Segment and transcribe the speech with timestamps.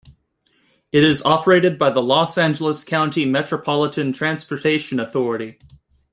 [0.91, 5.59] It is operated by the Los Angeles County Metropolitan Transportation Authority.